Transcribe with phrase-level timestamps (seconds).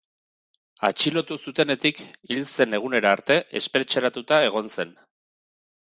[0.87, 2.01] Atxilotu zutenetik
[2.31, 5.01] hil zen egunera arte espetxeratua egon zen.